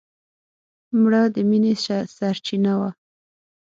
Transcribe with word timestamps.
مړه 0.99 1.21
د 1.35 1.35
مینې 1.49 1.73
سرڅینه 2.15 2.73
وه 2.79 2.89